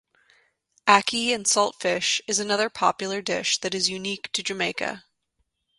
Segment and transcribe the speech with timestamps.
[0.87, 5.03] Ackee and saltfish is another popular dish that is unique to Jamaica.